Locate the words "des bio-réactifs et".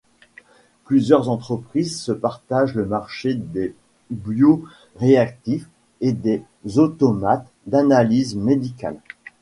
3.35-6.11